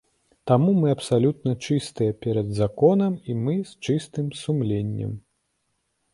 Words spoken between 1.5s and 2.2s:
чыстыя